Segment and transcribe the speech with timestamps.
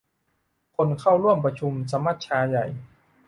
[0.75, 2.65] คนเข้าร่วมประชุมสมัชชาใหญ่